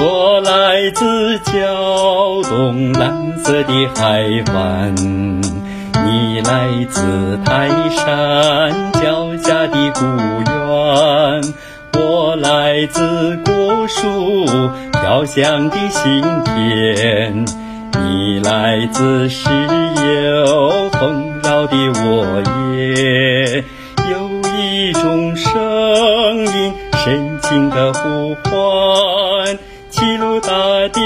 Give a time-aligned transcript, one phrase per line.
[0.00, 1.52] 我来自胶
[2.48, 4.22] 东蓝色的海
[4.54, 4.94] 湾。
[4.94, 10.04] 你来自泰山脚下的古
[10.52, 11.42] 园，
[11.98, 14.46] 我来自古树
[14.92, 17.44] 飘香的新田。
[18.00, 22.24] 你来自石油丰饶的沃
[22.86, 23.64] 野，
[24.08, 26.72] 有一种声音
[27.04, 29.58] 深情的呼唤，
[29.90, 30.48] 齐鲁大
[30.88, 31.00] 地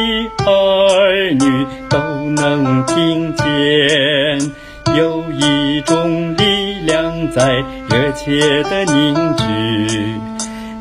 [0.45, 1.99] 儿女都
[2.31, 3.45] 能听见。
[4.97, 9.45] 有一种力量在热切的凝聚，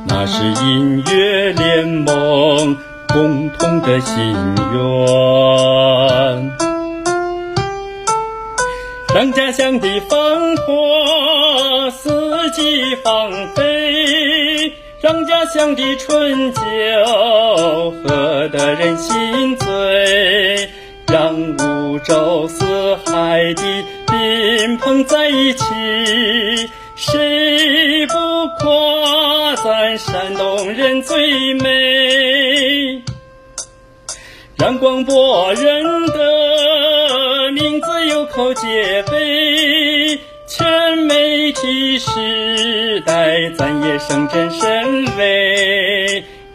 [0.07, 2.75] 那是音乐联盟
[3.07, 4.35] 共同的心
[4.73, 4.81] 愿。
[9.13, 10.17] 让家乡的繁
[10.57, 17.90] 华四季放飞，让家乡的春酒喝
[18.51, 20.69] 得人心醉，
[21.07, 23.63] 让五洲四海的
[24.07, 25.63] 宾朋在一起，
[26.95, 28.13] 谁不
[28.59, 33.01] 夸赞山东人最美？
[34.57, 45.90] 让广播人的名字有口皆碑，全媒体时代咱也声震神威，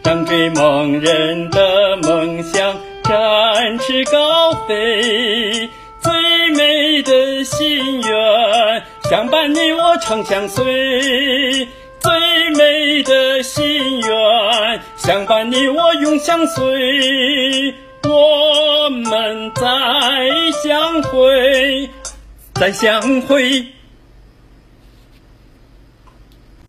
[0.07, 5.69] 让追梦人的梦想展翅高飞。
[5.99, 11.67] 最美的心愿，相伴你我长相随。
[11.99, 17.75] 最美的心愿，相伴你我永相随。
[18.07, 19.67] 我们再
[20.63, 21.89] 相会，
[22.53, 23.67] 再相会。